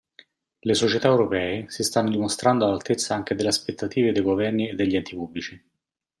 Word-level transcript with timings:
Le 0.63 0.73
società 0.73 1.09
europee 1.09 1.69
si 1.69 1.83
stanno 1.83 2.09
dimostrando 2.09 2.65
all'altezza 2.65 3.13
anche 3.13 3.35
delle 3.35 3.49
aspettative 3.49 4.11
dei 4.11 4.23
governi 4.23 4.67
e 4.67 4.73
degli 4.73 4.95
enti 4.95 5.13
pubblici. 5.13 5.63